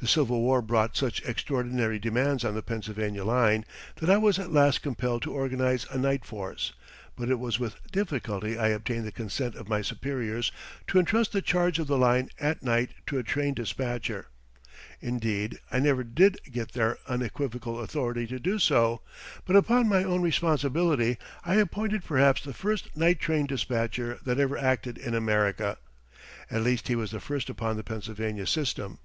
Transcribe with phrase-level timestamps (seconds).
[0.00, 3.64] The Civil War brought such extraordinary demands on the Pennsylvania line
[4.00, 6.72] that I was at last compelled to organize a night force;
[7.14, 10.50] but it was with difficulty I obtained the consent of my superiors
[10.88, 14.26] to entrust the charge of the line at night to a train dispatcher.
[15.00, 19.02] Indeed, I never did get their unequivocal authority to do so,
[19.46, 24.58] but upon my own responsibility I appointed perhaps the first night train dispatcher that ever
[24.58, 25.78] acted in America
[26.50, 28.98] at least he was the first upon the Pennsylvania system.